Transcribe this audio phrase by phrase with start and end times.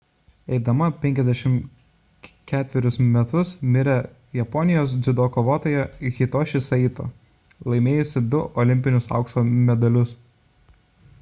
[0.55, 3.97] eidama 54 metus mirė
[4.39, 5.83] japonijos dziudo kovotoja
[6.17, 7.05] hitoshi saito
[7.73, 10.15] laimėjusi du olimpinius aukso medalius